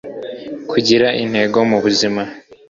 kugira 0.71 1.07
intego 1.23 1.57
mu 1.69 1.77
buzima 1.83 2.21